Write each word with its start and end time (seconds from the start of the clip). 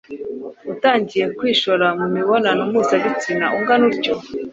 Utangiye 0.73 1.25
kwishora 1.37 1.85
mu 1.99 2.07
mibonano 2.15 2.61
mpuzabitsina 2.71 3.45
ungana 3.57 3.83
utyo! 3.91 4.15